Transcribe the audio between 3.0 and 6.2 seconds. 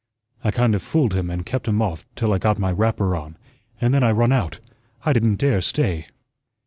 on, an' then I run out. I didn't dare stay."